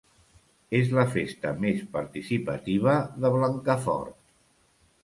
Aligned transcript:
És 0.79 0.89
la 0.99 1.03
festa 1.17 1.51
més 1.65 1.83
participativa 1.99 2.97
de 3.23 3.33
Blancafort. 3.39 4.21